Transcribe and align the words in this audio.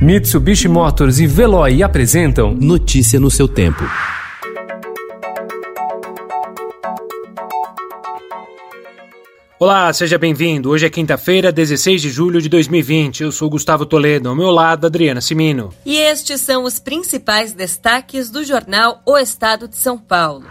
Mitsubishi 0.00 0.68
Motors 0.68 1.20
e 1.20 1.26
Veloy 1.26 1.82
apresentam 1.82 2.54
Notícia 2.54 3.18
no 3.18 3.30
seu 3.30 3.48
tempo. 3.48 3.82
Olá, 9.58 9.90
seja 9.94 10.18
bem-vindo. 10.18 10.68
Hoje 10.68 10.84
é 10.84 10.90
quinta-feira, 10.90 11.50
16 11.50 12.02
de 12.02 12.10
julho 12.10 12.42
de 12.42 12.48
2020. 12.50 13.22
Eu 13.22 13.32
sou 13.32 13.48
Gustavo 13.48 13.86
Toledo, 13.86 14.28
ao 14.28 14.36
meu 14.36 14.50
lado, 14.50 14.86
Adriana 14.86 15.22
Simino. 15.22 15.72
E 15.86 15.96
estes 15.96 16.42
são 16.42 16.64
os 16.64 16.78
principais 16.78 17.54
destaques 17.54 18.28
do 18.28 18.44
jornal 18.44 19.00
O 19.06 19.16
Estado 19.16 19.66
de 19.66 19.78
São 19.78 19.96
Paulo. 19.96 20.44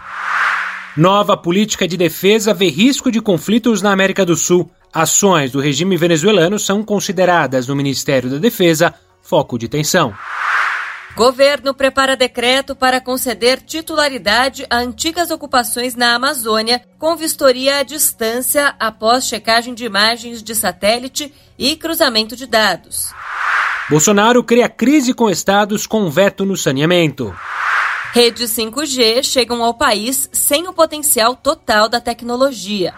Nova 0.96 1.36
política 1.36 1.86
de 1.86 1.96
defesa 1.96 2.52
vê 2.52 2.68
risco 2.68 3.12
de 3.12 3.20
conflitos 3.20 3.80
na 3.80 3.92
América 3.92 4.26
do 4.26 4.34
Sul. 4.34 4.68
Ações 4.92 5.52
do 5.52 5.60
regime 5.60 5.96
venezuelano 5.96 6.58
são 6.58 6.82
consideradas 6.82 7.68
no 7.68 7.76
Ministério 7.76 8.28
da 8.28 8.38
Defesa 8.38 8.92
foco 9.26 9.58
de 9.58 9.68
tensão. 9.68 10.14
Governo 11.16 11.72
prepara 11.72 12.14
decreto 12.14 12.76
para 12.76 13.00
conceder 13.00 13.60
titularidade 13.62 14.66
a 14.68 14.76
antigas 14.76 15.30
ocupações 15.30 15.94
na 15.94 16.14
Amazônia, 16.14 16.82
com 16.98 17.16
vistoria 17.16 17.78
à 17.78 17.82
distância 17.82 18.74
após 18.78 19.24
checagem 19.24 19.72
de 19.72 19.84
imagens 19.84 20.42
de 20.42 20.54
satélite 20.54 21.32
e 21.58 21.74
cruzamento 21.74 22.36
de 22.36 22.46
dados. 22.46 23.14
Bolsonaro 23.88 24.44
cria 24.44 24.68
crise 24.68 25.14
com 25.14 25.30
estados 25.30 25.86
com 25.86 26.10
veto 26.10 26.44
no 26.44 26.56
saneamento. 26.56 27.34
Redes 28.12 28.50
5G 28.50 29.22
chegam 29.22 29.62
ao 29.64 29.72
país 29.72 30.28
sem 30.32 30.68
o 30.68 30.72
potencial 30.72 31.34
total 31.34 31.88
da 31.88 32.00
tecnologia. 32.00 32.92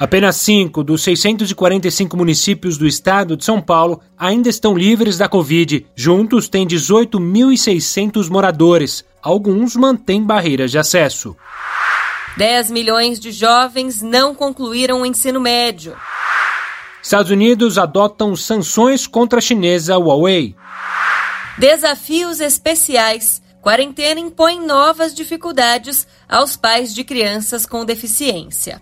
Apenas 0.00 0.36
cinco 0.36 0.82
dos 0.82 1.02
645 1.02 2.16
municípios 2.16 2.78
do 2.78 2.86
estado 2.86 3.36
de 3.36 3.44
São 3.44 3.60
Paulo 3.60 4.00
ainda 4.16 4.48
estão 4.48 4.74
livres 4.74 5.18
da 5.18 5.28
Covid. 5.28 5.86
Juntos, 5.94 6.48
têm 6.48 6.66
18.600 6.66 8.30
moradores. 8.30 9.04
Alguns 9.22 9.76
mantêm 9.76 10.24
barreiras 10.24 10.70
de 10.70 10.78
acesso. 10.78 11.36
10 12.38 12.70
milhões 12.70 13.20
de 13.20 13.30
jovens 13.30 14.00
não 14.00 14.34
concluíram 14.34 15.02
o 15.02 15.06
ensino 15.06 15.38
médio. 15.38 15.94
Estados 17.02 17.30
Unidos 17.30 17.76
adotam 17.76 18.34
sanções 18.34 19.06
contra 19.06 19.38
a 19.38 19.42
chinesa 19.42 19.98
Huawei. 19.98 20.56
Desafios 21.58 22.40
especiais. 22.40 23.42
Quarentena 23.60 24.18
impõe 24.18 24.64
novas 24.64 25.14
dificuldades 25.14 26.06
aos 26.26 26.56
pais 26.56 26.94
de 26.94 27.04
crianças 27.04 27.66
com 27.66 27.84
deficiência. 27.84 28.80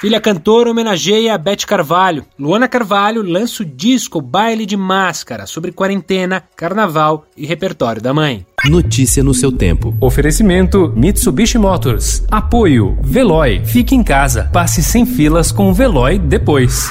Filha 0.00 0.18
cantora 0.18 0.70
homenageia 0.70 1.34
a 1.34 1.36
Beth 1.36 1.66
Carvalho. 1.66 2.24
Luana 2.38 2.66
Carvalho 2.66 3.20
lança 3.20 3.62
o 3.62 3.66
disco 3.66 4.18
Baile 4.18 4.64
de 4.64 4.74
Máscara 4.74 5.44
sobre 5.44 5.72
quarentena, 5.72 6.42
carnaval 6.56 7.26
e 7.36 7.44
repertório 7.44 8.00
da 8.00 8.14
mãe. 8.14 8.46
Notícia 8.64 9.22
no 9.22 9.34
seu 9.34 9.52
tempo. 9.52 9.94
Oferecimento 10.00 10.90
Mitsubishi 10.96 11.58
Motors. 11.58 12.24
Apoio 12.30 12.96
Veloy. 13.02 13.62
Fique 13.66 13.94
em 13.94 14.02
casa. 14.02 14.48
Passe 14.50 14.82
sem 14.82 15.04
filas 15.04 15.52
com 15.52 15.68
o 15.68 15.74
Veloy 15.74 16.18
depois. 16.18 16.90